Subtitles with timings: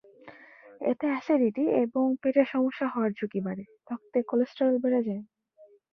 [0.81, 5.23] এতে অ্যাসিডিটি এবং পেটের সমস্যা হওয়ার ঝুঁকি বাড়ে, রক্তে কোলেস্টেরল বেড়ে যায়।